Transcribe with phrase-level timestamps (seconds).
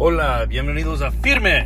[0.00, 1.64] Hola, bienvenidos a Firme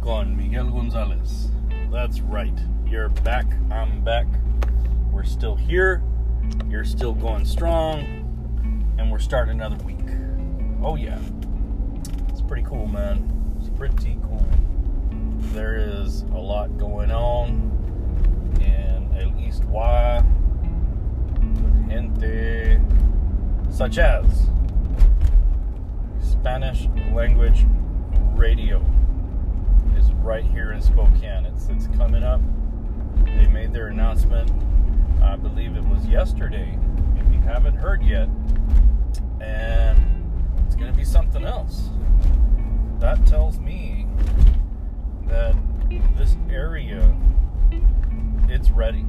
[0.00, 1.50] con Miguel Gonzalez.
[1.92, 2.58] That's right.
[2.86, 3.44] You're back.
[3.70, 4.26] I'm back.
[5.12, 6.02] We're still here.
[6.70, 8.06] You're still going strong.
[8.96, 9.98] And we're starting another week.
[10.82, 11.18] Oh, yeah.
[12.30, 13.30] It's pretty cool, man.
[13.60, 14.42] It's pretty cool.
[15.52, 17.76] There is a lot going on
[18.62, 20.24] in El East Y
[21.42, 22.80] with gente
[23.68, 24.48] such as
[26.40, 27.66] Spanish language
[28.34, 28.82] radio
[29.98, 31.44] is right here in Spokane.
[31.44, 32.40] It's it's coming up.
[33.26, 34.50] They made their announcement.
[35.22, 36.78] I believe it was yesterday.
[37.16, 38.30] If you haven't heard yet,
[39.42, 40.32] and
[40.66, 41.90] it's going to be something else.
[43.00, 44.06] That tells me
[45.26, 45.54] that
[46.16, 47.14] this area
[48.48, 49.04] it's ready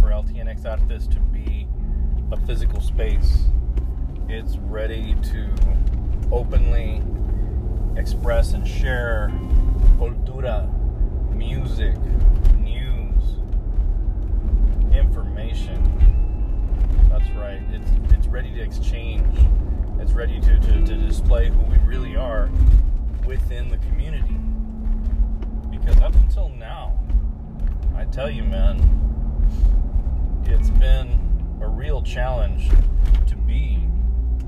[0.00, 1.66] for LTNX Artes to be
[2.30, 3.44] a physical space.
[4.28, 5.48] It's ready to
[6.30, 7.02] openly
[7.96, 9.30] express and share
[9.98, 10.68] cultura,
[11.32, 11.96] music,
[12.58, 13.38] news,
[14.92, 15.82] information.
[17.08, 17.62] That's right.
[17.70, 19.38] It's it's ready to exchange.
[19.98, 22.50] It's ready to, to, to display who we really are
[23.24, 24.36] within the community.
[25.70, 27.00] Because up until now,
[27.96, 28.78] I tell you, man,
[30.44, 32.68] it's been a real challenge
[33.26, 33.78] to be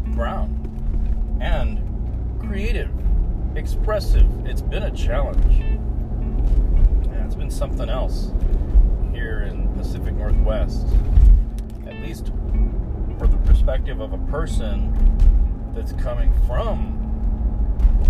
[0.09, 0.58] brown
[1.41, 1.81] and
[2.41, 2.91] creative,
[3.57, 4.27] expressive.
[4.47, 5.61] It's been a challenge.
[7.07, 8.33] Yeah, it's been something else
[9.13, 10.87] here in Pacific Northwest.
[11.87, 12.33] At least
[13.19, 14.95] for the perspective of a person
[15.75, 16.95] that's coming from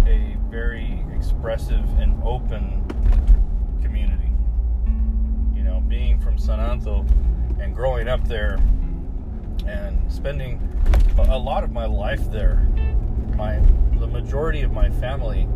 [0.07, 2.85] a very expressive and open
[3.83, 4.31] community.
[5.55, 7.05] You know, being from San Anto
[7.61, 8.59] and growing up there
[9.67, 10.61] and spending
[11.19, 12.67] a lot of my life there
[13.39, 13.61] my
[14.01, 15.49] the majority of my family,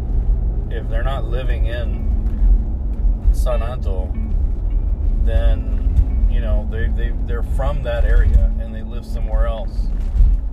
[0.70, 4.10] if they're not living in San Anto,
[5.24, 9.88] then you know they they they're from that area and they live somewhere else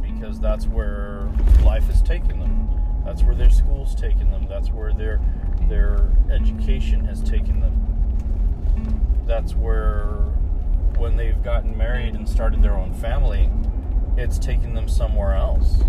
[0.01, 1.29] because that's where
[1.63, 2.68] life has taken them.
[3.06, 4.47] That's where their school's taken them.
[4.50, 5.22] That's where their
[5.69, 9.23] their education has taken them.
[9.28, 10.07] That's where
[10.97, 13.51] when they've gotten married and started their own family,
[14.18, 15.84] it's taken them somewhere else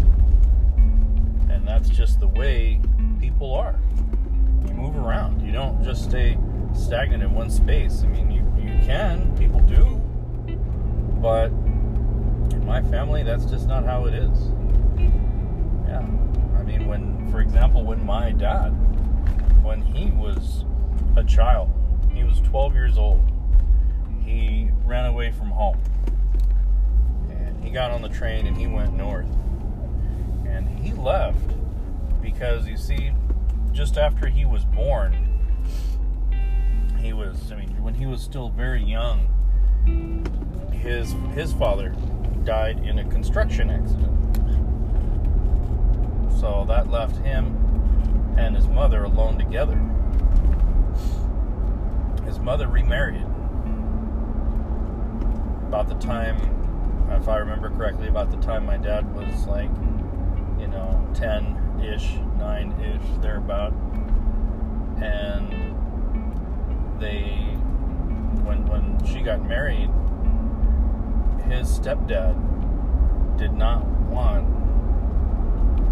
[1.50, 2.80] and that's just the way
[3.20, 3.78] people are.
[4.66, 5.44] You move around.
[5.44, 6.38] You don't just stay
[6.74, 8.02] stagnant in one space.
[8.04, 9.96] I mean, you, you can, people do,
[11.20, 11.48] but
[12.52, 14.52] in my family, that's just not how it is.
[15.88, 16.06] Yeah.
[16.56, 18.70] I mean, when, for example, when my dad,
[19.64, 20.64] when he was
[21.16, 21.70] a child,
[22.12, 23.22] he was 12 years old,
[24.24, 25.78] he ran away from home.
[27.30, 29.26] And he got on the train and he went north
[30.82, 31.54] he left
[32.20, 33.12] because you see,
[33.72, 35.28] just after he was born,
[36.98, 39.28] he was, I mean, when he was still very young,
[40.72, 41.94] his his father
[42.44, 44.16] died in a construction accident.
[46.40, 47.56] So that left him
[48.38, 49.76] and his mother alone together.
[52.24, 53.26] His mother remarried
[55.68, 56.36] about the time,
[57.10, 59.70] if I remember correctly, about the time my dad was like
[60.70, 63.72] know, 10 ish, 9 ish, thereabout.
[65.02, 65.76] And
[67.00, 67.56] they,
[68.44, 69.90] when, when she got married,
[71.50, 72.36] his stepdad
[73.38, 74.46] did not want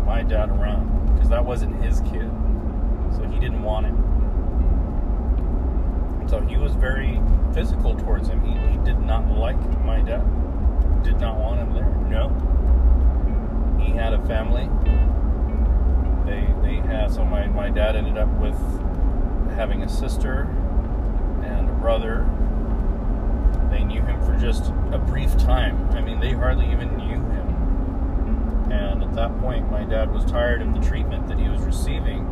[0.05, 2.31] my dad around because that wasn't his kid.
[3.17, 3.97] So he didn't want him.
[6.21, 7.21] And so he was very
[7.55, 8.43] physical towards him.
[8.43, 10.23] He, he did not like my dad.
[11.03, 11.89] Did not want him there.
[12.09, 12.58] No
[13.99, 14.69] had a family.
[16.25, 18.57] They they had so my, my dad ended up with
[19.57, 20.43] having a sister
[21.43, 22.27] and a brother.
[23.71, 25.91] They knew him for just a brief time.
[25.91, 28.71] I mean, they hardly even knew him.
[28.71, 32.25] And at that point, my dad was tired of the treatment that he was receiving.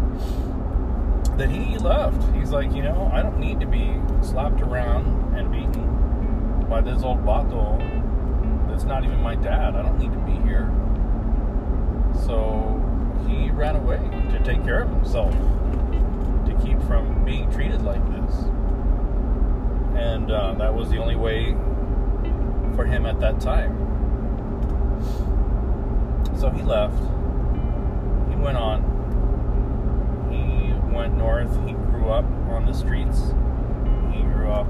[1.36, 2.22] That he left.
[2.34, 7.02] He's like, you know, I don't need to be slapped around and beaten by this
[7.02, 7.80] old vato
[8.68, 9.74] that's not even my dad.
[9.74, 10.70] I don't need to be here.
[12.26, 12.82] So
[13.28, 13.98] he ran away
[14.32, 18.34] to take care of himself, to keep from being treated like this.
[19.94, 21.52] And uh, that was the only way
[22.74, 23.78] for him at that time.
[26.36, 26.98] So he left.
[28.28, 28.82] He went on.
[30.32, 31.54] He went north.
[31.64, 33.20] He grew up on the streets.
[34.12, 34.66] He grew up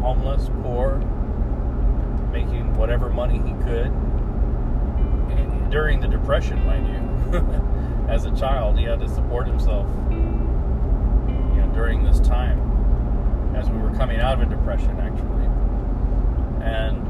[0.00, 0.98] homeless, poor,
[2.32, 3.92] making whatever money he could
[5.70, 7.06] during the Depression, mind you.
[8.08, 8.78] as a child.
[8.78, 14.40] He had to support himself, you know, during this time as we were coming out
[14.40, 15.46] of a depression, actually.
[16.62, 17.02] And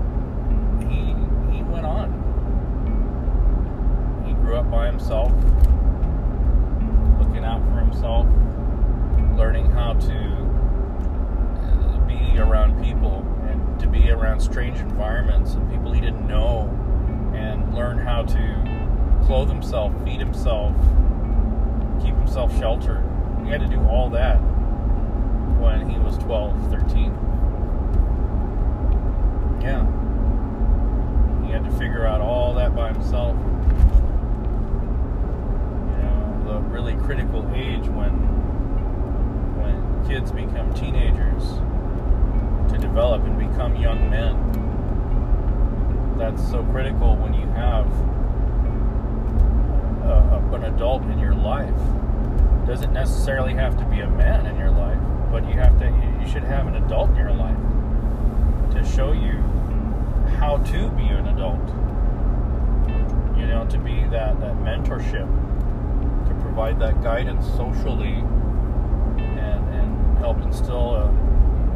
[0.82, 1.14] he
[1.54, 2.24] he went on.
[4.26, 5.32] He grew up by himself,
[7.18, 8.26] looking out for himself,
[9.36, 10.18] learning how to
[11.62, 16.70] uh, be around people and to be around strange environments and people he didn't know
[17.56, 20.74] and learn how to clothe himself, feed himself,
[22.02, 23.02] keep himself sheltered.
[23.44, 24.36] He had to do all that
[25.60, 27.12] when he was 12, 13.
[29.60, 29.84] Yeah.
[31.44, 33.36] He had to figure out all that by himself.
[35.86, 38.12] You know, the really critical age when
[39.58, 41.60] when kids become teenagers
[42.72, 44.34] to develop and become young men.
[46.18, 47.86] That's so critical when you have
[50.02, 51.74] a, an adult in your life.
[52.66, 54.98] Doesn't necessarily have to be a man in your life,
[55.30, 55.86] but you have to.
[56.20, 57.58] You should have an adult in your life
[58.72, 59.42] to show you
[60.38, 61.68] how to be an adult.
[63.38, 65.28] You know, to be that that mentorship,
[66.28, 68.14] to provide that guidance socially,
[69.18, 71.10] and and help instill a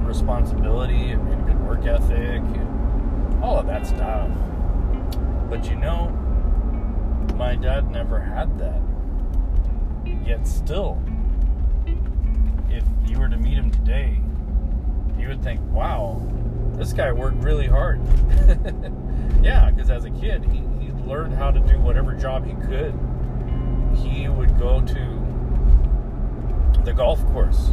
[0.00, 2.69] responsibility and, and good work ethic and
[3.42, 4.30] all of that stuff.
[5.48, 6.08] But you know,
[7.36, 8.80] my dad never had that.
[10.26, 11.02] Yet still,
[12.68, 14.20] if you were to meet him today,
[15.18, 16.20] you would think, wow,
[16.74, 18.00] this guy worked really hard.
[19.42, 22.94] yeah, because as a kid, he, he learned how to do whatever job he could.
[23.96, 25.20] He would go to
[26.84, 27.72] the golf course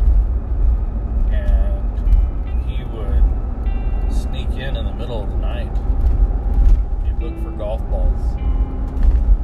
[4.60, 5.70] in in the middle of the night.
[7.06, 8.20] He'd look for golf balls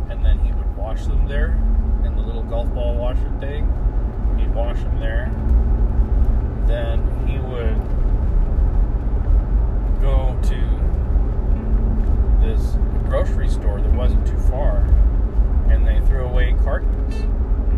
[0.10, 1.52] and then he would wash them there
[2.04, 3.66] in the little golf ball washer thing.
[4.40, 5.32] He'd wash them there.
[6.66, 7.78] Then he would
[10.02, 10.84] go to
[12.44, 12.78] this
[13.08, 14.78] grocery store that wasn't too far
[15.70, 17.16] and they threw away cartons,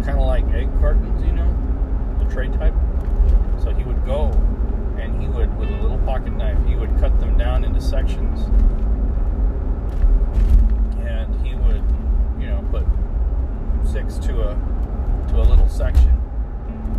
[0.06, 1.54] kind of like egg cartons, you know,
[2.20, 2.74] the tray type.
[3.62, 4.32] So he would go
[5.58, 8.42] with a little pocket knife, he would cut them down into sections.
[11.00, 11.84] And he would,
[12.40, 12.86] you know, put
[13.88, 14.76] six to a
[15.30, 16.22] to a little section.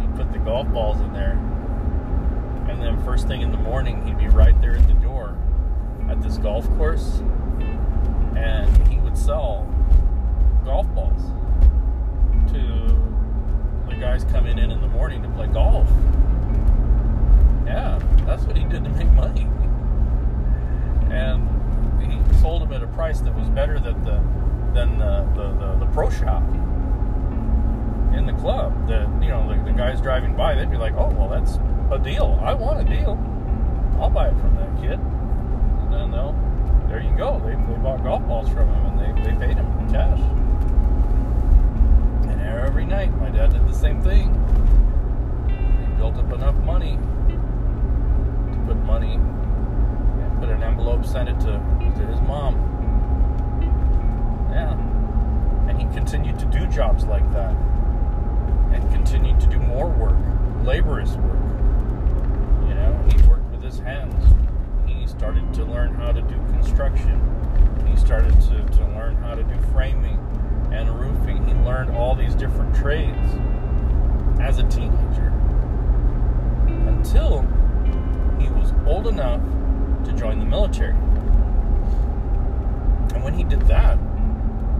[0.00, 1.38] He'd put the golf balls in there.
[2.68, 5.36] And then first thing in the morning he'd be right there at the door
[6.08, 7.20] at this golf course
[8.36, 9.66] and he would sell
[10.64, 11.22] golf balls
[12.52, 12.58] to
[13.88, 15.88] the guys coming in in the morning to play golf.
[17.66, 19.48] Yeah, that's what he did to make money.
[21.10, 21.48] And
[22.00, 24.22] he sold them at a price that was better than the
[24.72, 26.42] than the, the, the, the pro shop
[28.14, 28.86] in the club.
[28.86, 31.58] The you know the, the guys driving by, they'd be like, "Oh, well, that's
[31.90, 32.38] a deal.
[32.42, 33.18] I want a deal.
[34.00, 36.34] I'll buy it from that kid." And then they'll,
[36.88, 37.40] there you go.
[37.40, 40.20] They, they bought golf balls from him and they, they paid him in cash.
[42.28, 44.34] And every night, my dad did the same thing.
[45.48, 46.98] He built up enough money
[48.66, 49.18] put money
[50.38, 51.52] put an envelope, send it to,
[51.96, 52.54] to his mom.
[54.50, 54.72] Yeah.
[55.68, 57.54] And he continued to do jobs like that
[58.72, 60.16] and continued to do more work,
[60.64, 61.38] laborious work.
[62.68, 64.34] You know, he worked with his hands.
[64.86, 67.20] He started to learn how to do construction.
[67.86, 70.18] He started to, to learn how to do framing
[70.72, 71.46] and roofing.
[71.46, 73.28] He learned all these different trades
[74.40, 75.32] as a teenager
[76.88, 77.46] until
[78.46, 79.40] he was old enough
[80.04, 80.94] to join the military.
[83.14, 83.98] And when he did that,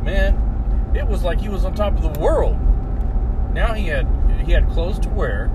[0.03, 2.59] man, it was like he was on top of the world.
[3.53, 4.07] Now he had
[4.45, 5.51] he had clothes to wear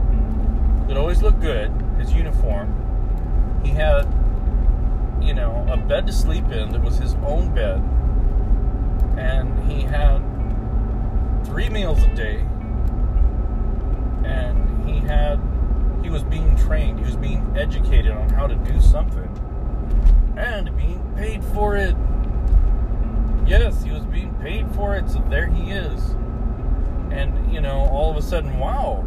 [0.87, 2.77] that always looked good, his uniform.
[3.63, 4.05] He had
[5.21, 7.77] you know, a bed to sleep in that was his own bed.
[9.17, 10.19] And he had
[11.45, 12.37] three meals a day.
[14.25, 15.39] And he had,
[16.03, 19.29] he was being trained, he was being educated on how to do something.
[20.37, 21.95] And being paid for it.
[23.45, 26.11] Yes, he was being paid for it, so there he is.
[27.11, 29.05] And, you know, all of a sudden, wow,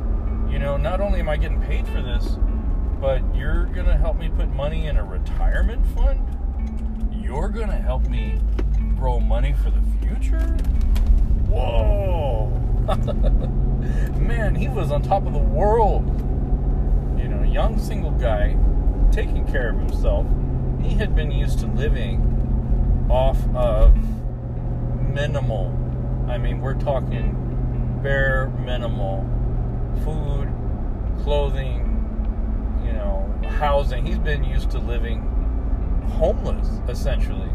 [0.50, 2.36] you know, not only am I getting paid for this,
[3.00, 6.20] but you're going to help me put money in a retirement fund?
[7.12, 8.40] You're going to help me
[8.96, 10.56] grow money for the future?
[11.48, 12.48] Whoa!
[14.18, 16.23] Man, he was on top of the world.
[17.54, 18.56] Young single guy,
[19.12, 20.26] taking care of himself.
[20.82, 23.96] He had been used to living off of
[25.14, 25.72] minimal
[26.28, 29.28] I mean, we're talking bare minimal
[30.02, 30.48] food,
[31.22, 31.82] clothing,
[32.84, 34.06] you know, housing.
[34.06, 35.20] He's been used to living
[36.16, 37.50] homeless, essentially,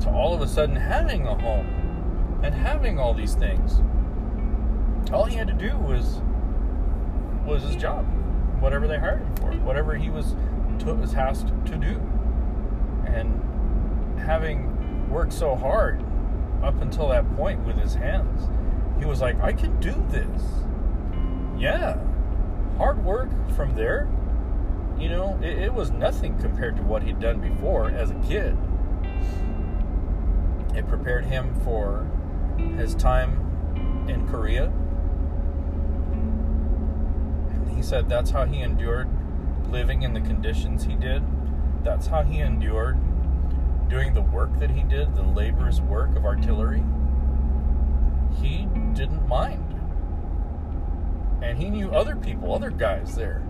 [0.00, 3.80] to all of a sudden having a home and having all these things.
[5.10, 6.20] All he had to do was
[7.46, 8.06] was his job,
[8.60, 10.34] whatever they hired him for, whatever he was
[10.80, 12.00] to, was tasked to do,
[13.06, 16.04] and having worked so hard
[16.62, 18.48] up until that point with his hands,
[18.98, 20.42] he was like, I can do this.
[21.58, 21.98] Yeah,
[22.76, 24.08] hard work from there.
[24.98, 28.56] You know, it, it was nothing compared to what he'd done before as a kid.
[30.74, 32.06] It prepared him for
[32.76, 34.72] his time in Korea.
[37.78, 39.08] He said that's how he endured
[39.70, 41.22] living in the conditions he did.
[41.84, 42.98] That's how he endured
[43.88, 46.82] doing the work that he did, the laborious work of artillery.
[48.42, 49.80] He didn't mind.
[51.40, 53.46] And he knew other people, other guys there.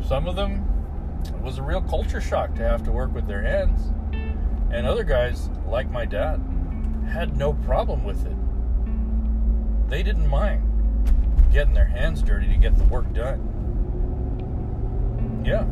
[0.00, 0.64] Some of them
[1.26, 3.92] it was a real culture shock to have to work with their hands.
[4.70, 6.40] And other guys, like my dad,
[7.06, 9.90] had no problem with it.
[9.90, 10.64] They didn't mind
[11.52, 13.57] getting their hands dirty to get the work done.
[15.48, 15.64] Yeah.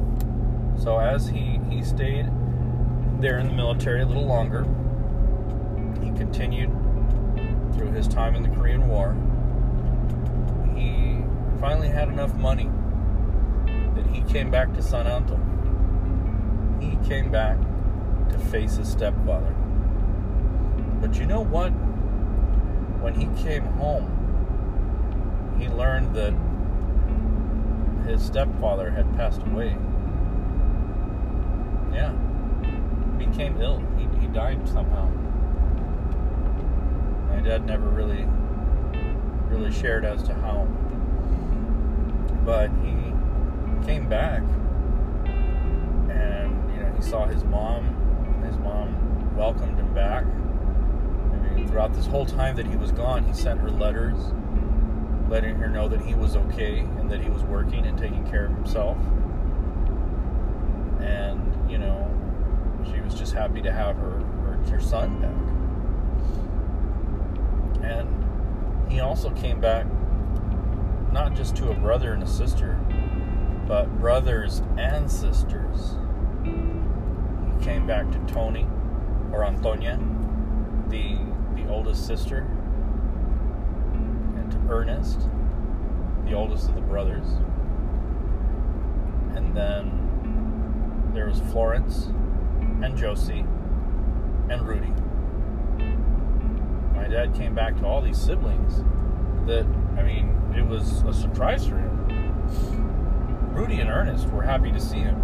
[0.79, 2.31] So as he he stayed
[3.21, 4.63] there in the military a little longer,
[6.03, 6.71] he continued
[7.75, 9.15] through his time in the Korean War.
[10.75, 11.19] He
[11.61, 12.71] finally had enough money
[13.95, 15.39] that he came back to San Anto.
[16.81, 17.59] He came back
[18.31, 19.55] to face his stepfather.
[21.03, 21.69] But you know what?
[23.03, 24.09] When he came home,
[25.61, 26.33] he learned that
[28.07, 29.77] his stepfather had passed away.
[31.93, 32.13] Yeah.
[33.19, 33.83] Became ill.
[33.99, 35.09] He, he died somehow.
[37.29, 38.27] My dad never really
[39.49, 40.67] really shared as to how.
[42.45, 42.97] But he
[43.87, 44.43] came back
[46.11, 47.85] and you know he saw his mom
[48.45, 53.25] his mom welcomed him back I mean throughout this whole time that he was gone
[53.25, 54.17] he sent her letters
[55.29, 58.47] letting her know that he was okay and that he was working and taking care
[58.47, 58.97] of himself.
[61.01, 62.11] And you know
[62.85, 65.33] she was just happy to have her her, her son back.
[67.85, 69.87] And he also came back
[71.13, 72.79] not just to a brother and a sister
[73.67, 75.97] but brothers and sisters.
[76.45, 78.67] He came back to Tony
[79.33, 79.99] or Antonia,
[80.89, 81.19] the
[81.55, 82.47] the oldest sister,
[84.69, 85.21] Ernest,
[86.25, 87.27] the oldest of the brothers.
[89.35, 92.07] And then there was Florence
[92.83, 93.45] and Josie
[94.49, 94.93] and Rudy.
[96.95, 98.83] My dad came back to all these siblings
[99.47, 103.53] that I mean, it was a surprise for him.
[103.53, 105.21] Rudy and Ernest were happy to see him.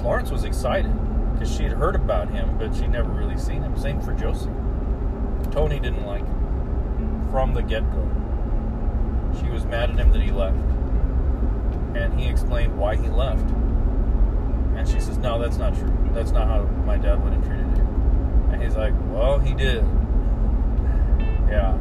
[0.00, 0.92] Florence was excited
[1.32, 3.76] because she had heard about him, but she'd never really seen him.
[3.78, 4.50] Same for Josie.
[5.50, 8.19] Tony didn't like him from the get go.
[9.50, 10.56] She was mad at him that he left.
[11.96, 13.50] And he explained why he left.
[14.76, 15.92] And she says, No, that's not true.
[16.12, 17.82] That's not how my dad would have treated you.
[18.52, 19.84] And he's like, Well, he did.
[21.48, 21.72] Yeah.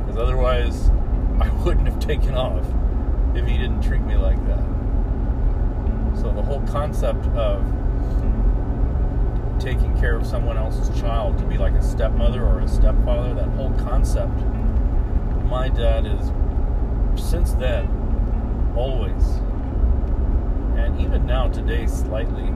[0.00, 0.90] Because otherwise,
[1.40, 2.66] I wouldn't have taken off
[3.36, 4.64] if he didn't treat me like that.
[6.20, 7.62] So the whole concept of
[9.60, 13.48] taking care of someone else's child to be like a stepmother or a stepfather, that
[13.50, 14.36] whole concept,
[15.44, 16.32] my dad is
[17.18, 17.86] since then
[18.76, 19.24] always
[20.76, 22.52] and even now today slightly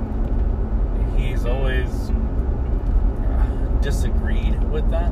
[1.17, 5.11] he's always uh, disagreed with that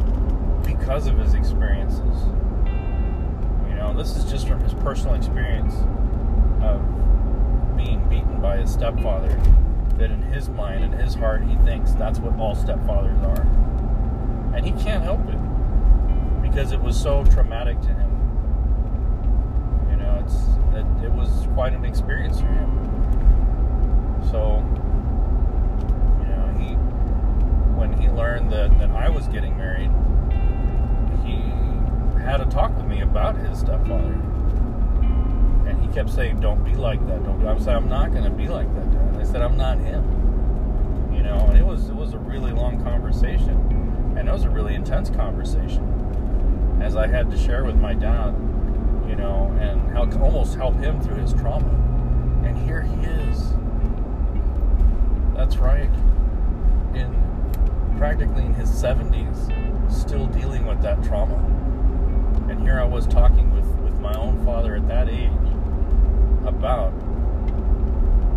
[0.65, 2.27] because of his experiences.
[3.69, 5.75] You know this is just from his personal experience
[6.63, 6.81] of
[7.77, 9.41] being beaten by his stepfather
[9.97, 14.55] that in his mind and his heart he thinks that's what all stepfathers are.
[14.55, 18.08] And he can't help it because it was so traumatic to him
[20.29, 20.37] it's
[20.75, 22.71] it, it was quite an experience for him
[24.31, 24.63] so
[26.21, 26.75] you know he
[27.75, 29.91] when he learned that, that i was getting married
[31.25, 31.37] he
[32.23, 34.21] had a talk with me about his stepfather
[35.69, 37.47] and he kept saying, "Don't be like that." Don't.
[37.47, 40.03] I said, "I'm not going to be like that, Dad." I said, "I'm not him."
[41.15, 44.51] You know, and it was it was a really long conversation, and it was a
[44.51, 48.35] really intense conversation, as I had to share with my dad,
[49.19, 51.69] know, and help almost help him through his trauma.
[52.45, 53.53] And here he is.
[55.35, 55.91] That's right.
[56.95, 57.15] In
[57.99, 61.37] practically in his 70s, still dealing with that trauma.
[62.49, 65.33] And here I was talking with, with my own father at that age
[66.47, 66.93] about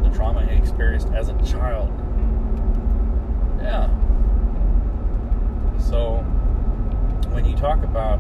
[0.03, 1.89] the trauma he experienced as a child.
[3.61, 3.87] Yeah.
[5.79, 6.17] So
[7.29, 8.19] when you talk about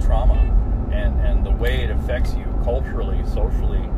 [0.00, 3.88] trauma and, and the way it affects you culturally, socially,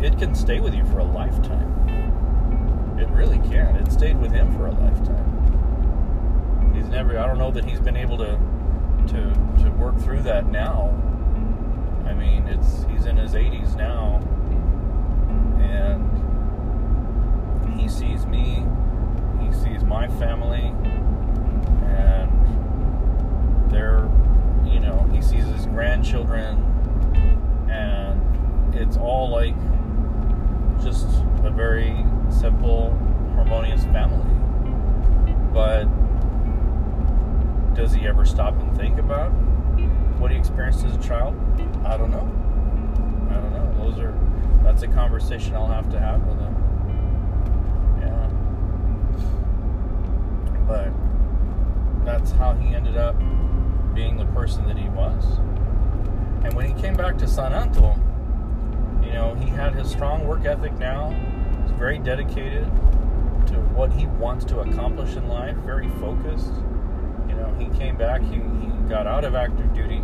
[0.00, 1.68] it can stay with you for a lifetime.
[2.98, 3.76] It really can.
[3.76, 5.26] It stayed with him for a lifetime.
[6.74, 8.38] He's never I don't know that he's been able to
[9.08, 10.94] to to work through that now.
[12.06, 14.20] I mean, it's he's in his 80s now
[15.60, 16.20] and
[17.78, 18.64] he sees me,
[19.40, 20.74] he sees my family
[21.84, 22.30] and
[23.70, 24.08] they're
[24.70, 26.66] you know, he sees his grandchildren
[27.70, 29.56] and it's all like
[30.82, 31.06] just
[31.44, 32.90] a very simple,
[33.34, 34.26] harmonious family.
[35.52, 35.84] But
[37.74, 39.30] does he ever stop and think about
[40.18, 41.34] what he experienced as a child?
[41.84, 42.28] I don't know.
[43.30, 43.84] I don't know.
[43.84, 44.14] Those are
[44.62, 46.54] that's a conversation I'll have to have with him.
[48.00, 48.28] Yeah.
[50.66, 50.92] But
[52.04, 53.16] that's how he ended up
[54.00, 55.22] being the person that he was.
[56.42, 57.94] And when he came back to San Anto,
[59.04, 61.10] you know, he had his strong work ethic now.
[61.62, 62.64] He's very dedicated
[63.48, 66.54] to what he wants to accomplish in life, very focused.
[67.28, 70.00] You know, he came back, he, he got out of active duty,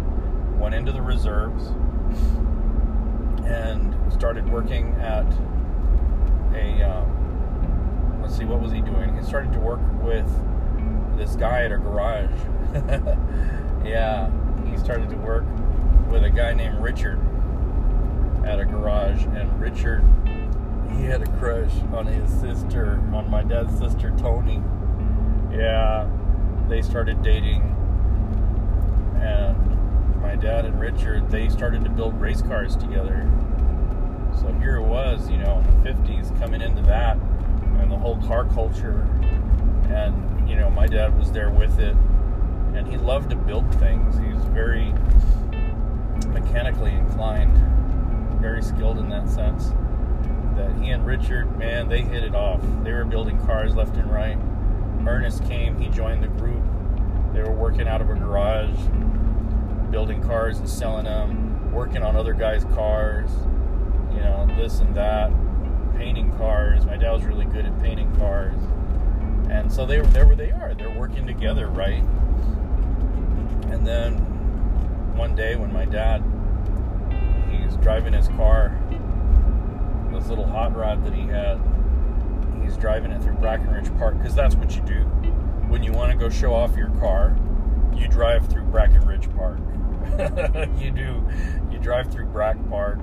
[0.59, 1.69] went into the reserves,
[3.47, 5.25] and started working at
[6.55, 9.17] a, um, let's see, what was he doing?
[9.17, 10.29] He started to work with
[11.17, 12.29] this guy at a garage.
[13.87, 14.31] yeah,
[14.69, 15.45] he started to work
[16.11, 17.21] with a guy named Richard
[18.45, 20.05] at a garage, and Richard,
[20.97, 24.63] he had a crush on his sister, on my dad's sister, Tony.
[25.51, 26.09] Yeah,
[26.69, 27.63] they started dating,
[29.21, 29.57] and
[30.21, 33.29] my dad and Richard, they started to build race cars together.
[34.41, 37.17] So here it was, you know, in the 50s, coming into that,
[37.79, 39.09] and the whole car culture,
[39.89, 41.97] and, you know, my dad was there with it,
[42.77, 44.17] and he loved to build things.
[44.19, 44.93] He was very
[46.29, 47.57] mechanically inclined
[48.47, 49.73] very skilled in that sense.
[50.57, 52.61] That he and Richard, man, they hit it off.
[52.83, 54.39] They were building cars left and right.
[55.07, 56.63] Ernest came, he joined the group.
[57.33, 58.77] They were working out of a garage,
[59.91, 63.31] building cars and selling them, working on other guys' cars,
[64.13, 65.31] you know, this and that,
[65.97, 66.87] painting cars.
[66.87, 68.57] My dad was really good at painting cars.
[69.51, 70.75] And so they were there where they are.
[70.75, 72.03] They're working together, right?
[73.77, 74.15] And then
[75.17, 76.25] one day when my dad
[77.51, 78.75] he's driving his car,
[80.13, 81.61] this little hot rod that he had.
[82.63, 85.05] He's driving it through Brackenridge Park because that's what you do
[85.69, 87.37] when you want to go show off your car.
[87.95, 89.61] You drive through Brackenridge Park.
[90.81, 91.23] you do.
[91.71, 92.99] You drive through Brack Park,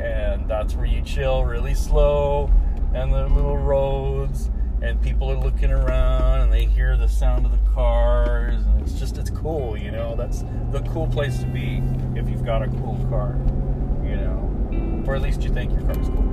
[0.00, 2.50] and that's where you chill really slow,
[2.92, 4.50] and the little roads,
[4.82, 8.98] and people are looking around, and they hear the sound of the cars, and it's
[8.98, 10.16] just it's cool, you know.
[10.16, 11.82] That's the cool place to be
[12.14, 13.38] if you've got a cool car
[14.08, 16.24] you know, or at least you think your car is cool.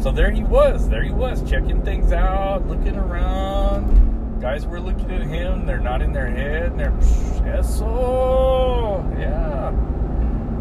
[0.02, 4.40] so there he was, there he was, checking things out, looking around.
[4.40, 9.72] Guys were looking at him, they're nodding their head, and they're, eso, yeah,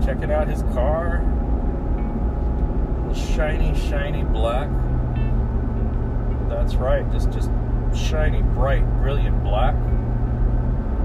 [0.06, 1.24] checking out his car.
[3.14, 4.70] Shiny, shiny black.
[6.50, 7.50] That's right, just just
[7.96, 9.76] shiny, bright, brilliant black.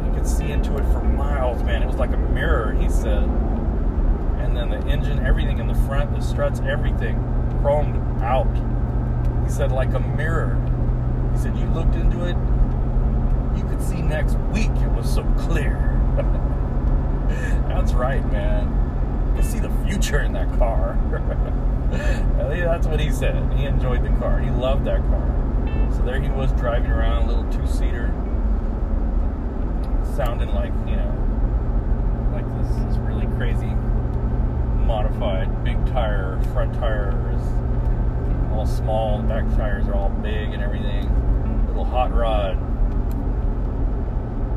[0.06, 1.82] You could see into it for miles, man.
[1.82, 3.28] It was like a mirror, he said
[4.52, 7.16] and then the engine, everything in the front, the struts, everything
[7.62, 8.52] chromed out.
[9.44, 10.60] He said, like a mirror.
[11.32, 12.36] He said, you looked into it,
[13.56, 14.70] you could see next week.
[14.70, 15.78] It was so clear.
[17.68, 19.34] That's right, man.
[19.36, 20.98] You see the future in that car.
[21.90, 23.52] That's what he said.
[23.54, 24.38] He enjoyed the car.
[24.38, 25.41] He loved that car.
[25.96, 28.08] So there he was driving around a little two-seater,
[30.16, 33.74] sounding like you know, like this, this really crazy
[34.86, 35.62] modified.
[35.64, 37.42] Big tire, front tire is
[38.52, 41.08] all small, the back tires are all big and everything.
[41.68, 42.56] Little hot rod.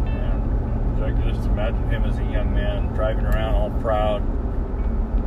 [0.07, 4.23] And I can just imagine him as a young man driving around all proud.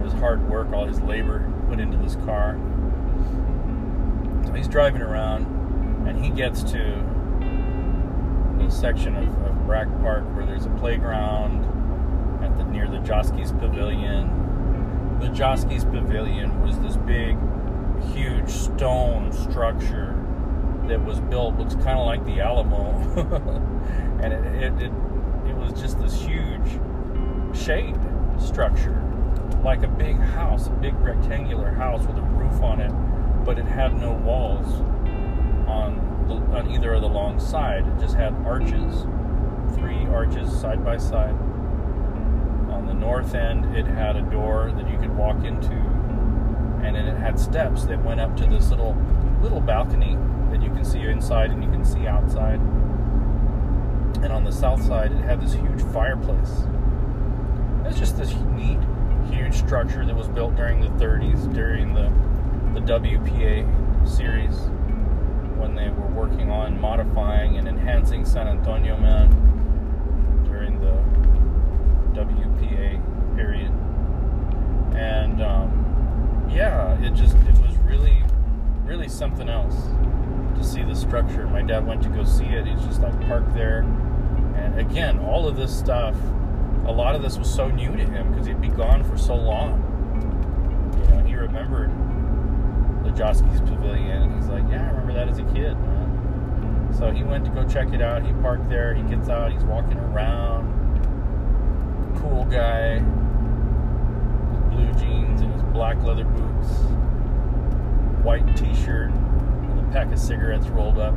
[0.03, 2.59] His hard work, all his labor put into this car.
[4.47, 5.58] So he's driving around
[6.09, 7.05] and he gets to
[8.59, 11.65] the section of, of Brack Park where there's a playground
[12.43, 15.19] at the near the Joske's Pavilion.
[15.21, 17.37] The Joske's Pavilion was this big,
[18.15, 20.15] huge stone structure
[20.87, 22.93] that was built looks kind of like the Alamo,
[24.23, 24.93] and it, it, it
[25.47, 26.81] it was just this huge
[27.55, 27.97] shade
[28.39, 29.03] structure,
[29.63, 32.93] like a big house, a big rectangular house with a roof on it,
[33.45, 34.83] but it had no walls
[35.69, 37.87] on the, on either of the long side.
[37.87, 39.03] It just had arches,
[39.77, 41.35] three arches side by side.
[42.71, 45.73] On the north end, it had a door that you could walk into,
[46.83, 48.97] and then it had steps that went up to this little
[49.43, 50.17] little balcony
[50.51, 52.59] that you can see inside and you can see outside.
[54.21, 56.67] And on the south side, it had this huge fireplace.
[57.85, 58.81] It's just this neat,
[59.31, 62.11] huge structure that was built during the 30s, during the
[62.75, 64.55] the WPA series
[65.69, 69.29] when they were working on modifying and enhancing San Antonio, man,
[70.45, 70.93] during the
[72.19, 73.71] WPA period.
[74.97, 78.23] And um, yeah, it just it was really,
[78.85, 79.75] really something else
[80.57, 81.47] to see the structure.
[81.47, 82.67] My dad went to go see it.
[82.67, 83.81] He's just like parked there,
[84.57, 86.17] and again, all of this stuff.
[86.87, 89.35] A lot of this was so new to him because he'd be gone for so
[89.35, 89.85] long.
[91.05, 91.91] You know, he remembered
[93.19, 97.25] the Pavilion, and he's like, "Yeah, I remember that as a kid, man." So he
[97.25, 98.25] went to go check it out.
[98.25, 98.95] He parked there.
[98.95, 99.51] He gets out.
[99.51, 100.69] He's walking around.
[102.21, 103.01] Cool guy,
[104.71, 106.69] blue jeans and his black leather boots,
[108.23, 111.15] white T-shirt, with a pack of cigarettes rolled up,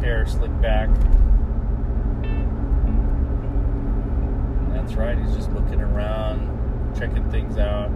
[0.00, 0.88] hair slicked back.
[4.72, 5.18] That's right.
[5.18, 7.90] He's just looking around, checking things out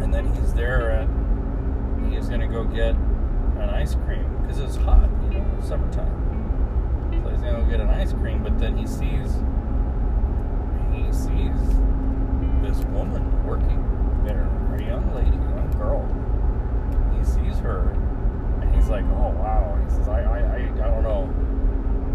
[0.00, 4.60] and then he's there and he is going to go get an ice cream because
[4.60, 6.28] it's hot, you know, summertime.
[7.22, 9.34] So he's to go get an ice cream, but then he sees
[10.92, 11.58] he sees
[12.62, 13.84] this woman working
[14.24, 16.04] there, a young lady, a young girl.
[17.16, 17.90] He sees her,
[18.60, 21.34] and he's like, "Oh wow!" He says, "I, I, I, I don't know."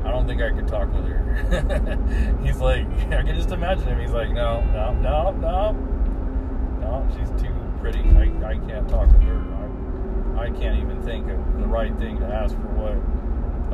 [0.05, 2.37] I don't think I could talk with her.
[2.43, 3.99] he's like, I can just imagine him.
[4.01, 5.71] He's like, no, no, no, no,
[6.81, 7.07] no.
[7.17, 7.52] She's too
[7.83, 7.99] pretty.
[8.11, 10.37] I, I can't talk to her.
[10.37, 12.97] I, I can't even think of the right thing to ask for what.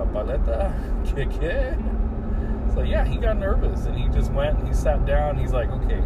[0.01, 0.73] A paleta?
[1.05, 5.37] ¿Qué, So yeah, he got nervous and he just went and he sat down.
[5.37, 6.01] He's like, okay,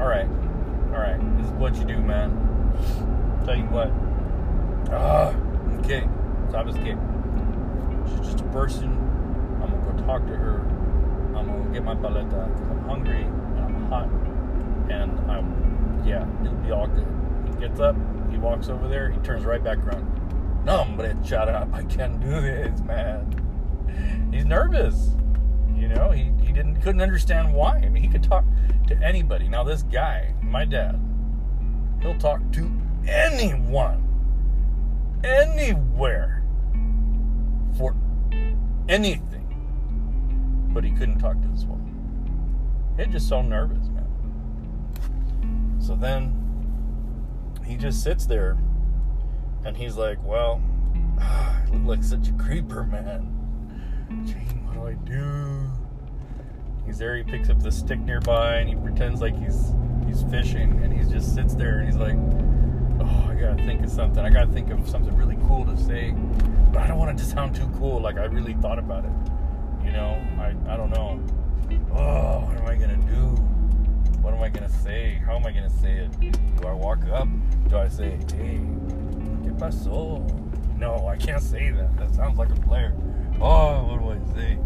[0.00, 0.28] all right,
[0.94, 2.30] all right, this is what you do, man.
[3.44, 3.90] Tell you what.
[4.90, 5.34] Ah,
[5.80, 6.08] okay.
[6.50, 6.96] Sabes que?
[8.08, 8.96] She's just a person.
[9.62, 10.60] I'm gonna go talk to her.
[11.36, 14.08] I'm gonna get my paleta because I'm hungry and I'm hot
[14.88, 15.69] and I'm
[16.04, 17.06] yeah, it'll be all good.
[17.46, 17.96] He gets up,
[18.30, 20.64] he walks over there, he turns right back around.
[20.64, 21.72] No, hombre, shut up.
[21.72, 24.28] I can't do this, man.
[24.32, 25.10] He's nervous.
[25.74, 27.78] You know, he, he didn't couldn't understand why.
[27.78, 28.44] I mean, he could talk
[28.88, 29.48] to anybody.
[29.48, 31.00] Now this guy, my dad,
[32.02, 32.70] he'll talk to
[33.08, 34.06] anyone,
[35.24, 36.44] anywhere,
[37.78, 37.96] for
[38.88, 39.46] anything.
[40.72, 42.94] But he couldn't talk to this woman.
[42.98, 43.89] He's just so nervous.
[45.80, 46.36] So then
[47.64, 48.58] he just sits there
[49.64, 50.60] and he's like, Well,
[51.18, 53.36] I look like such a creeper, man.
[54.26, 55.70] Jane, what do I do?
[56.86, 59.72] He's there, he picks up the stick nearby and he pretends like he's
[60.06, 62.16] he's fishing and he just sits there and he's like,
[63.00, 64.24] Oh, I gotta think of something.
[64.24, 66.14] I gotta think of something really cool to say.
[66.72, 69.10] But I don't want it to sound too cool, like I really thought about it.
[69.84, 71.20] You know, I, I don't know.
[71.92, 73.36] Oh, what am I gonna do?
[74.20, 75.20] What am I gonna say?
[75.24, 76.60] How am I gonna say it?
[76.60, 77.28] Do I walk up?
[77.68, 78.60] Do I say, hey,
[79.42, 80.20] ¿qué pasó?
[80.78, 81.96] No, I can't say that.
[81.96, 82.94] That sounds like a player.
[83.40, 84.58] Oh, what do I say?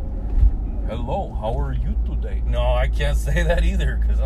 [0.88, 2.42] Hello, how are you today?
[2.46, 4.20] No, I can't say that either because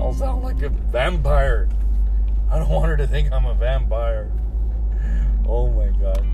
[0.00, 1.68] I'll sound like a vampire.
[2.50, 4.30] I don't want her to think I'm a vampire.
[5.46, 6.24] Oh my god.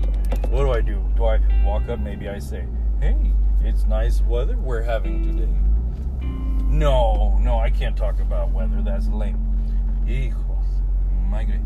[0.49, 1.03] What do I do?
[1.17, 1.99] Do I walk up?
[1.99, 2.65] Maybe I say,
[3.01, 5.64] hey, it's nice weather we're having today.
[6.75, 8.81] No, no, I can't talk about weather.
[8.83, 9.39] That's lame.
[10.05, 10.35] Hijos,
[11.29, 11.61] my God.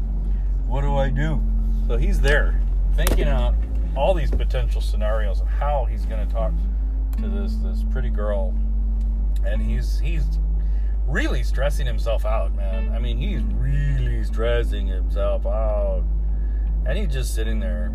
[0.67, 1.41] What do I do?
[1.87, 2.61] So he's there,
[2.95, 3.55] thinking out
[3.97, 6.53] all these potential scenarios of how he's going to talk
[7.17, 8.53] to this this pretty girl,
[9.43, 10.25] and he's he's
[11.07, 12.91] really stressing himself out, man.
[12.93, 16.03] I mean, he's really stressing himself out,
[16.85, 17.91] and he's just sitting there.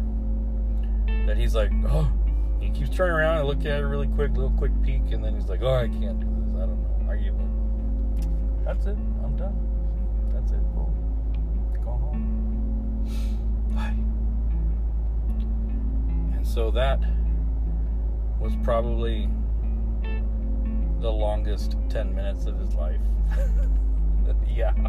[1.26, 2.10] That he's like, oh,
[2.58, 5.36] he keeps turning around and looking at her really quick, little quick peek, and then
[5.36, 6.56] he's like, oh, I can't do this.
[6.56, 6.90] I don't know.
[8.64, 8.96] That's it.
[9.22, 9.56] I'm done.
[10.32, 10.60] That's it.
[11.84, 13.04] Go home.
[13.74, 13.94] Bye.
[16.36, 17.00] And so that
[18.40, 19.28] was probably
[21.00, 23.00] the longest 10 minutes of his life.
[24.48, 24.72] yeah.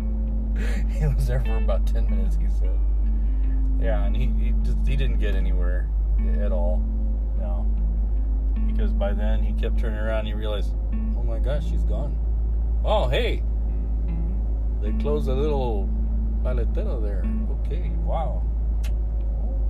[0.90, 2.80] He was there for about 10 minutes, he said.
[3.82, 5.90] Yeah, and he he, just, he didn't get anywhere
[6.42, 6.82] at all.
[7.38, 7.68] No,
[8.68, 10.20] because by then he kept turning around.
[10.20, 10.74] and He realized,
[11.18, 12.18] oh my gosh, she's gone.
[12.86, 13.44] Oh hey,
[14.86, 15.90] they closed a little
[16.44, 17.26] paletero there.
[17.66, 18.44] Okay, wow.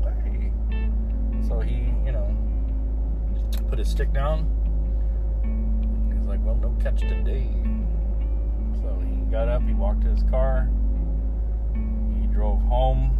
[0.05, 0.51] Okay.
[1.47, 2.35] So he, you know,
[3.69, 4.51] put his stick down.
[6.13, 7.47] He's like, well, no catch today.
[8.81, 10.69] So he got up, he walked to his car,
[12.19, 13.17] he drove home.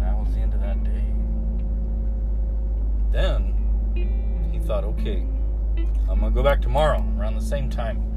[0.00, 1.04] That was the end of that day.
[3.12, 5.24] Then he thought, okay,
[6.10, 8.15] I'm gonna go back tomorrow around the same time.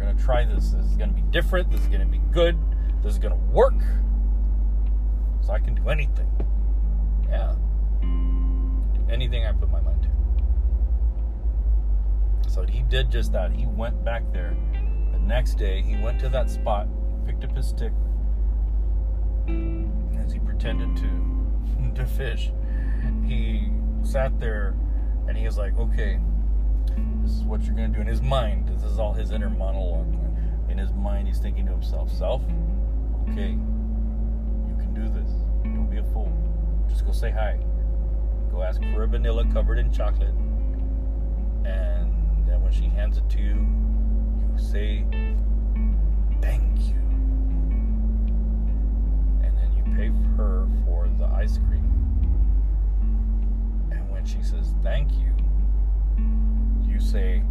[0.00, 0.70] We're gonna try this.
[0.70, 1.70] This is gonna be different.
[1.70, 2.58] This is gonna be good.
[3.02, 3.74] This is gonna work.
[5.42, 6.30] So I can do anything.
[7.28, 7.54] Yeah.
[8.00, 10.08] Do anything I put my mind to.
[12.50, 13.52] So he did just that.
[13.52, 14.56] He went back there.
[15.12, 16.88] The next day, he went to that spot,
[17.26, 17.92] picked up his stick,
[20.18, 21.10] as he pretended to
[21.94, 22.50] to fish.
[23.26, 23.68] He
[24.02, 24.74] sat there
[25.28, 26.18] and he was like, okay,
[27.22, 28.68] this is what you're going to do in his mind.
[28.68, 30.14] This is all his inner monologue.
[30.68, 32.42] In his mind, he's thinking to himself, self,
[33.30, 35.30] okay, you can do this.
[35.64, 36.32] Don't be a fool.
[36.88, 37.58] Just go say hi.
[38.50, 40.34] Go ask for a vanilla covered in chocolate.
[41.64, 42.12] And
[42.46, 43.66] then when she hands it to you,
[44.52, 45.04] you say,
[46.40, 46.96] thank you.
[49.42, 51.84] And then you pay her for the ice cream.
[53.92, 55.32] And when she says, thank you,
[57.00, 57.42] you say,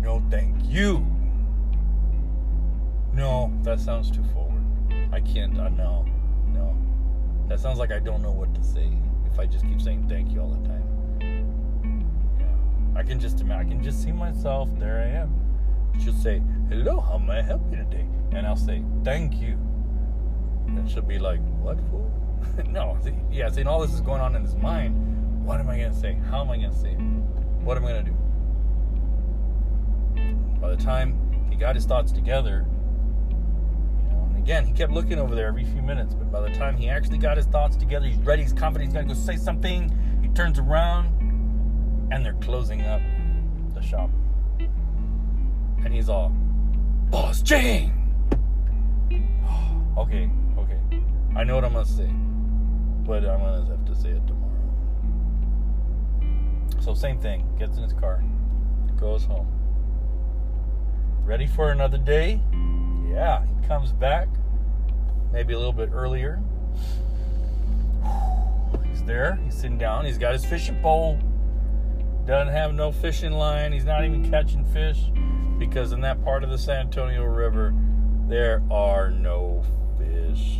[0.00, 1.04] no, thank you.
[3.12, 4.62] No, that sounds too forward.
[5.12, 6.06] I can't, uh, no,
[6.46, 6.76] no.
[7.48, 8.88] That sounds like I don't know what to say
[9.30, 10.84] if I just keep saying thank you all the time.
[12.38, 13.00] Yeah.
[13.00, 15.34] I can just imagine, I can just see myself, there I am.
[16.02, 18.06] She'll say, hello, how may I help you today?
[18.32, 19.58] And I'll say, thank you.
[20.68, 22.10] And she'll be like, what fool?
[22.68, 25.44] no, see, yeah, seeing all this is going on in his mind.
[25.44, 26.14] What am I going to say?
[26.30, 27.21] How am I going to say it?
[27.64, 28.16] What am I going to do?
[30.60, 32.66] By the time he got his thoughts together,
[33.28, 36.50] you know, and again, he kept looking over there every few minutes, but by the
[36.56, 39.20] time he actually got his thoughts together, he's ready, he's confident, he's going to go
[39.20, 39.96] say something.
[40.22, 41.06] He turns around,
[42.10, 43.00] and they're closing up
[43.74, 44.10] the shop.
[45.84, 46.30] And he's all,
[47.10, 47.92] Boss Jane!
[49.98, 50.80] okay, okay.
[51.36, 52.10] I know what I'm going to say,
[53.06, 54.31] but I'm going to have to say it.
[56.82, 57.48] So, same thing.
[57.60, 58.24] Gets in his car,
[58.98, 59.46] goes home.
[61.24, 62.40] Ready for another day?
[63.08, 64.26] Yeah, he comes back,
[65.32, 66.42] maybe a little bit earlier.
[68.90, 71.20] He's there, he's sitting down, he's got his fishing pole.
[72.26, 75.10] Doesn't have no fishing line, he's not even catching fish
[75.58, 77.72] because in that part of the San Antonio River,
[78.28, 79.64] there are no
[79.98, 80.58] fish.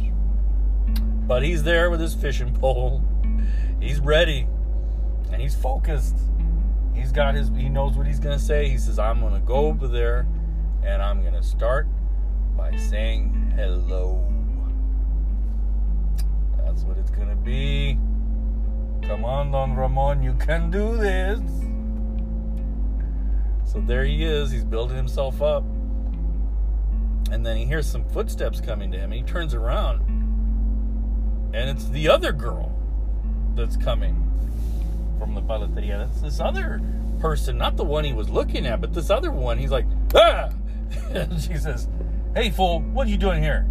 [1.26, 3.02] But he's there with his fishing pole.
[3.80, 4.46] He's ready
[5.32, 6.16] and he's focused.
[6.94, 8.68] He's got his, he knows what he's to say.
[8.68, 10.26] He says, I'm to go over there
[10.84, 11.86] and I'm to start
[12.56, 14.28] by saying hello.
[16.58, 17.98] That's what it's to be.
[19.06, 21.40] Come on, Don Ramon, you can do this.
[23.64, 24.50] So there he is.
[24.50, 25.64] He's building himself up.
[27.30, 29.12] And then he hears some footsteps coming to him.
[29.12, 30.02] And he turns around.
[31.54, 32.78] And it's the other girl
[33.54, 34.28] that's coming
[35.22, 35.98] from the paleteria.
[35.98, 36.80] That's this other
[37.20, 39.56] person, not the one he was looking at, but this other one.
[39.56, 40.50] He's like, ah!
[41.10, 41.88] and she says,
[42.34, 43.62] hey, fool, what are you doing here?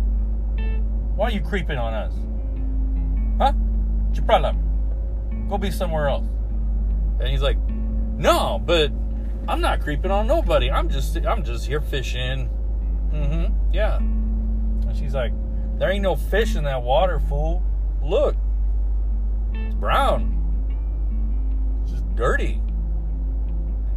[1.16, 2.14] Why are you creeping on us?
[3.38, 3.52] Huh?
[3.52, 5.48] What's your problem?
[5.50, 6.26] Go be somewhere else.
[7.20, 8.90] And he's like, no, but
[9.50, 10.72] I'm not creeping on nobody.
[10.72, 12.50] I'm just, I'm just here fishing.
[13.12, 13.74] Mm-hmm.
[13.74, 13.98] Yeah.
[13.98, 15.34] And she's like,
[15.78, 17.62] there ain't no fish in that water, fool.
[18.02, 18.38] Look,
[19.54, 20.31] it's brown
[22.16, 22.62] dirty.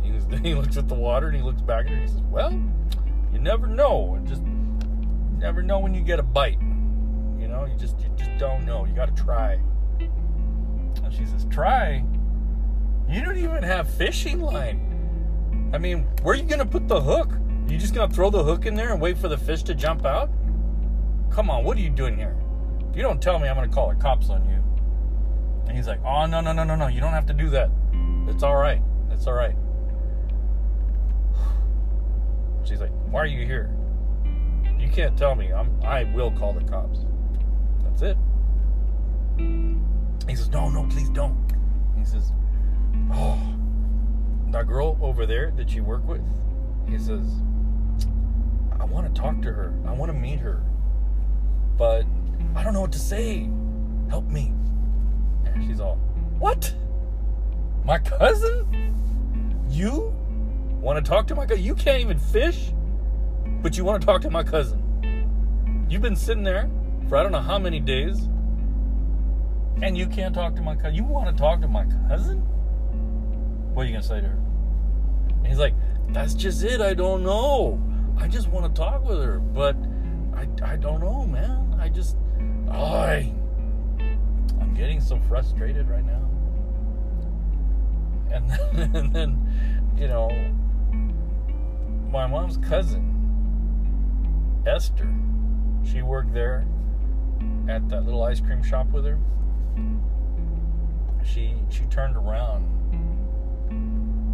[0.03, 2.09] He, was, he looks at the water and he looks back at her and he
[2.09, 2.53] says, Well,
[3.33, 4.15] you never know.
[4.15, 4.43] And just
[5.39, 6.61] never know when you get a bite.
[7.39, 8.85] You know, you just you just don't know.
[8.85, 9.61] You gotta try.
[10.01, 12.05] And she says, Try?
[13.09, 15.71] You don't even have fishing line.
[15.73, 17.33] I mean, where are you gonna put the hook?
[17.69, 20.07] You just gonna throw the hook in there and wait for the fish to jump
[20.07, 20.31] out?
[21.31, 22.37] Come on, what are you doing here?
[22.91, 24.63] If you don't tell me, I'm gonna call the cops on you.
[25.67, 27.71] And he's like, Oh no no no no no, you don't have to do that.
[28.29, 28.83] It's all right.
[29.11, 29.57] It's all right.
[32.65, 33.75] She's like, "Why are you here?
[34.79, 35.53] You can't tell me.
[35.53, 35.71] I'm.
[35.83, 37.01] I will call the cops.
[37.83, 38.17] That's it."
[40.29, 41.37] He says, "No, no, please don't."
[41.99, 42.33] He says,
[43.13, 43.39] "Oh,
[44.51, 46.23] that girl over there that you work with."
[46.89, 47.27] He says,
[48.79, 49.75] "I want to talk to her.
[49.87, 50.63] I want to meet her."
[51.77, 52.05] but
[52.55, 53.49] I don't know what to say.
[54.09, 54.53] Help me.
[55.45, 55.97] And she's all,
[56.39, 56.75] What?
[57.85, 59.67] My cousin?
[59.69, 60.15] You
[60.81, 61.63] want to talk to my cousin?
[61.63, 62.73] You can't even fish,
[63.63, 65.87] but you want to talk to my cousin.
[65.89, 66.71] You've been sitting there
[67.09, 68.29] for I don't know how many days,
[69.83, 70.95] and you can't talk to my cousin.
[70.95, 72.39] You want to talk to my cousin?
[73.75, 74.39] What are you going to say to her?
[75.29, 75.75] And he's like,
[76.09, 76.81] That's just it.
[76.81, 77.83] I don't know.
[78.17, 79.77] I just want to talk with her, but
[80.35, 81.77] I, I don't know, man.
[81.79, 82.17] I just,
[82.71, 83.33] I,
[84.61, 86.31] I'm getting so frustrated right now.
[88.35, 90.29] And then, and then, you know,
[92.11, 93.13] my mom's cousin,
[94.67, 95.09] Esther,
[95.85, 96.67] she worked there
[97.69, 99.19] at that little ice cream shop with her.
[101.25, 102.65] She she turned around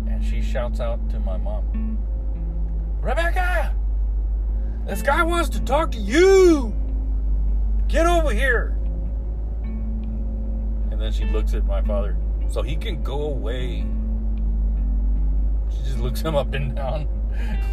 [0.08, 1.98] and she shouts out to my mom,
[3.00, 3.74] Rebecca,
[4.86, 6.74] this guy wants to talk to you.
[7.86, 8.76] Get over here.
[9.62, 12.16] And then she looks at my father,
[12.50, 13.86] so he can go away.
[15.70, 17.08] She just looks him up and down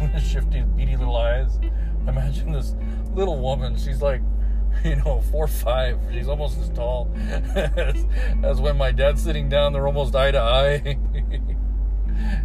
[0.00, 1.58] with shifty, beady little eyes.
[2.06, 2.74] Imagine this
[3.12, 3.76] little woman.
[3.76, 4.22] She's like,
[4.84, 5.98] you know, four or five.
[6.12, 8.06] She's almost as tall as,
[8.44, 9.72] as when my dad's sitting down.
[9.72, 10.98] They're almost eye to eye.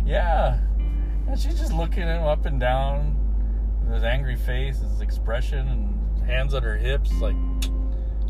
[0.06, 0.60] yeah.
[1.28, 3.16] And she's just looking him up and down
[3.84, 7.36] with his angry face, his expression, and hands on her hips, like,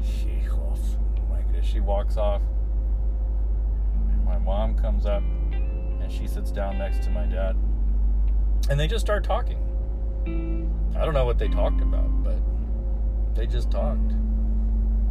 [0.04, 0.76] she, oh
[1.30, 2.42] my goodness, she walks off.
[4.34, 7.56] My mom comes up and she sits down next to my dad.
[8.68, 9.60] And they just start talking.
[10.98, 12.38] I don't know what they talked about, but
[13.36, 14.12] they just talked.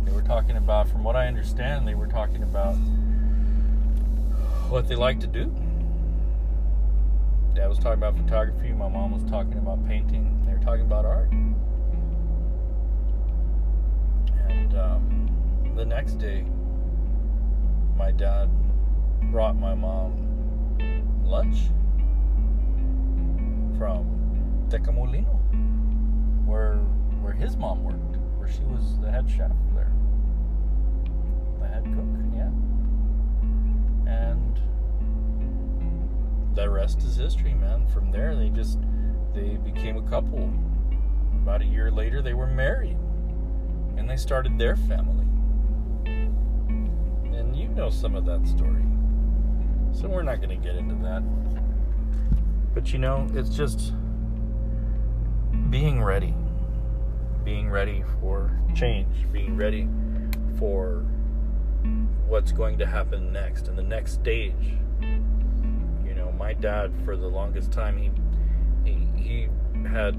[0.05, 2.75] They were talking about, from what I understand, they were talking about
[4.69, 5.55] what they like to do.
[7.55, 8.73] Dad was talking about photography.
[8.73, 10.43] My mom was talking about painting.
[10.47, 11.31] They were talking about art.
[14.49, 16.45] And um, the next day,
[17.97, 18.51] my dad
[19.31, 20.13] brought my mom
[21.25, 21.69] lunch
[23.79, 24.05] from
[24.69, 25.39] Tecamolino,
[26.47, 26.77] where
[27.23, 29.93] where his mom worked, where she was the head chef there,
[31.61, 32.05] the head cook,
[32.35, 32.51] yeah.
[34.11, 34.61] And
[36.55, 37.87] the rest is history, man.
[37.89, 38.79] From there, they just
[39.35, 40.51] they became a couple.
[41.43, 42.99] About a year later, they were married,
[43.97, 45.27] and they started their family.
[46.05, 48.85] And you know some of that story,
[49.93, 51.23] so we're not going to get into that.
[52.75, 53.93] But you know, it's just
[55.71, 56.35] being ready,
[57.45, 59.89] being ready for change, being ready
[60.59, 61.05] for
[62.27, 64.77] what's going to happen next and the next stage.
[65.01, 68.11] You know, my dad for the longest time he
[68.91, 69.49] he, he
[69.89, 70.17] had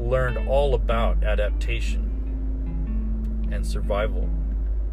[0.00, 2.04] learned all about adaptation
[3.52, 4.28] and survival.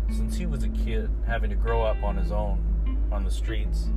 [0.09, 2.74] Since he was a kid having to grow up on his own
[3.15, 3.87] on the streets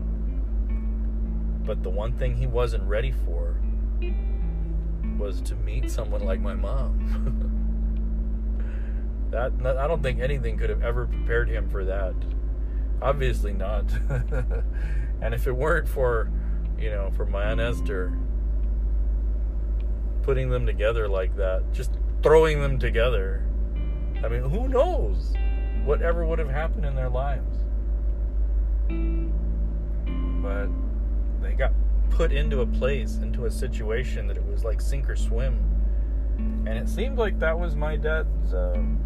[1.65, 3.61] but the one thing he wasn't ready for
[5.19, 6.97] was to meet someone like my mom
[9.31, 12.15] that I don't think anything could have ever prepared him for that
[13.03, 13.85] obviously not
[15.21, 16.31] and if it weren't for
[16.79, 18.13] you know, for my Aunt Esther,
[20.23, 23.45] putting them together like that, just throwing them together.
[24.23, 25.35] I mean, who knows
[25.85, 27.57] whatever would have happened in their lives?
[28.89, 30.69] But
[31.41, 31.73] they got
[32.11, 35.59] put into a place, into a situation that it was like sink or swim.
[36.67, 38.99] And it seemed like that was my dad's um,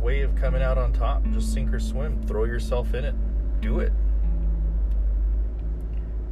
[0.00, 1.22] way of coming out on top.
[1.30, 2.22] Just sink or swim.
[2.26, 3.14] Throw yourself in it.
[3.60, 3.92] Do it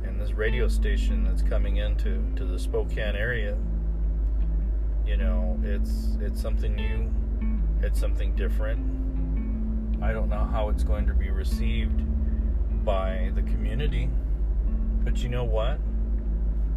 [0.05, 3.57] And this radio station that's coming into to the Spokane area,
[5.07, 7.11] you know, it's it's something new,
[7.81, 9.02] it's something different.
[10.03, 12.03] I don't know how it's going to be received
[12.85, 14.11] by the community,
[15.05, 15.79] but you know what?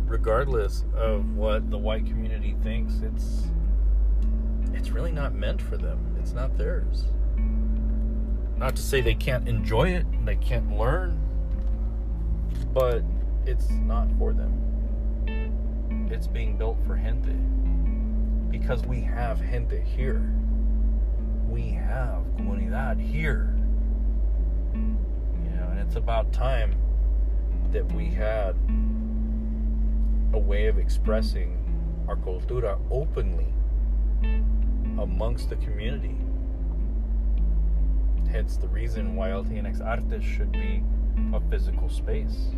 [0.05, 3.47] Regardless of what the white community thinks, it's
[4.73, 6.15] it's really not meant for them.
[6.19, 7.05] It's not theirs.
[8.57, 11.19] Not to say they can't enjoy it, they can't learn,
[12.73, 13.03] but
[13.47, 14.61] it's not for them.
[16.11, 17.33] It's being built for gente.
[18.51, 20.31] Because we have gente here.
[21.49, 23.55] We have comunidad here.
[24.73, 26.75] You know, and it's about time
[27.71, 28.55] that we had
[30.33, 31.57] a way of expressing
[32.07, 33.53] our cultura openly
[34.99, 36.15] amongst the community.
[38.29, 40.83] Hence the reason why LTNX Artes should be
[41.33, 42.49] a physical space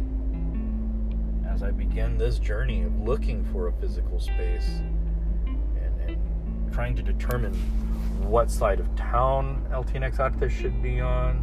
[1.47, 4.81] as I begin this journey of looking for a physical space
[6.71, 7.53] trying to determine
[8.21, 11.37] what side of town LTNX Artes should be on,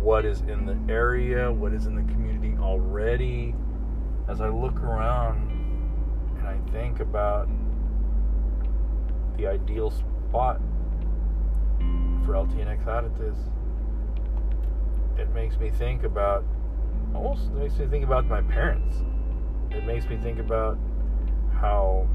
[0.00, 3.54] what is in the area, what is in the community already.
[4.28, 5.50] As I look around
[6.38, 7.48] and I think about
[9.36, 10.60] the ideal spot
[12.24, 13.36] for LTNX Artes,
[15.18, 16.44] it makes me think about
[17.14, 18.96] almost makes me think about my parents.
[19.70, 20.78] It makes me think about
[21.60, 22.06] how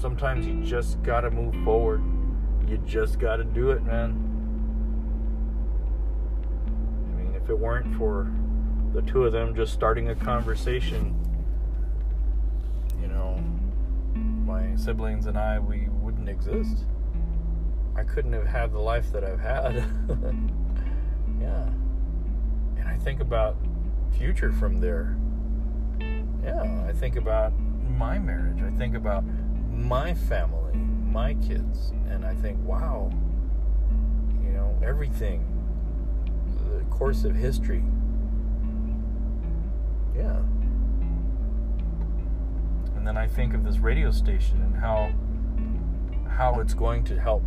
[0.00, 2.02] sometimes you just gotta move forward.
[2.68, 4.10] You just gotta do it, man.
[7.12, 8.30] I mean, if it weren't for
[8.92, 11.14] the two of them just starting a conversation,
[13.00, 13.42] you know,
[14.14, 16.84] my siblings and I, we wouldn't exist.
[17.94, 19.74] I couldn't have had the life that I've had.
[21.40, 21.68] yeah.
[22.76, 23.56] And I think about
[24.18, 25.16] future from there.
[26.44, 28.62] Yeah, I think about my marriage.
[28.62, 29.24] I think about
[29.76, 33.10] my family, my kids, and I think, wow,
[34.42, 35.44] you know, everything,
[36.68, 37.84] the course of history.
[40.16, 40.38] Yeah.
[42.96, 45.12] And then I think of this radio station and how
[46.28, 47.42] how it's going to help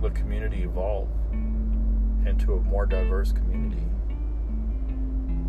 [0.00, 1.08] the community evolve
[2.24, 3.82] into a more diverse community,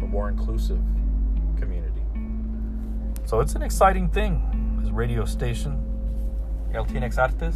[0.02, 0.82] a more inclusive
[1.58, 2.02] community.
[3.26, 5.80] So it's an exciting thing, this radio station,
[6.74, 7.56] LTNX Artes.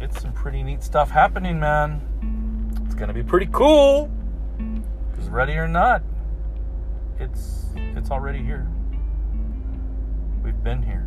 [0.00, 2.00] It's some pretty neat stuff happening, man.
[2.84, 4.10] It's gonna be pretty cool.
[5.10, 6.02] Because ready or not,
[7.18, 8.66] it's it's already here.
[10.42, 11.06] We've been here.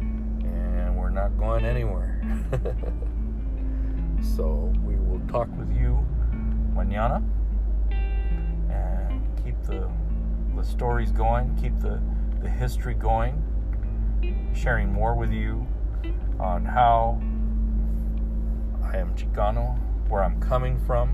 [0.00, 2.20] And we're not going anywhere.
[4.36, 6.04] so we will talk with you
[6.74, 7.22] mañana
[8.70, 9.88] and keep the
[10.56, 12.00] the stories going, keep the,
[12.40, 13.41] the history going,
[14.54, 15.66] sharing more with you
[16.38, 17.20] on how
[18.82, 21.10] I am Chicano, where I'm coming from,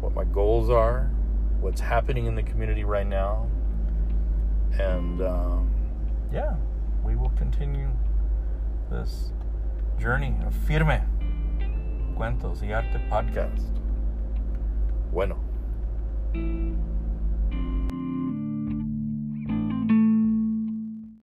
[0.00, 1.10] what my goals are,
[1.60, 3.48] what's happening in the community right now.
[4.78, 5.70] And um,
[6.32, 6.54] yeah,
[7.04, 7.90] we will continue
[8.90, 9.32] this
[9.98, 11.02] journey of Firme
[12.16, 13.72] Cuentos y Arte podcast.
[15.12, 15.36] Bueno.